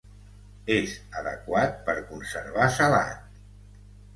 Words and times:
És 0.75 0.95
adequat 1.21 1.77
per 1.91 1.97
conservar 2.09 2.71
salat. 2.79 3.37